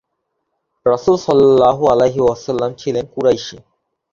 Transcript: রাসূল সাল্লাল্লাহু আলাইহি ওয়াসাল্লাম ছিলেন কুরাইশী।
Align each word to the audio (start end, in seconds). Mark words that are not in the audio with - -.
রাসূল 0.85 1.15
সাল্লাল্লাহু 1.17 1.83
আলাইহি 1.87 2.19
ওয়াসাল্লাম 2.23 2.71
ছিলেন 2.73 3.05
কুরাইশী। 3.13 3.57